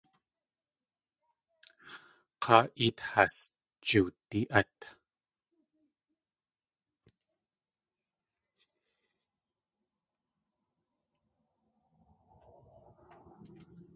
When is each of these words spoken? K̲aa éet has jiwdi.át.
K̲aa 2.43 2.65
éet 2.83 2.97
has 3.09 3.35
jiwdi.át. 3.87 4.77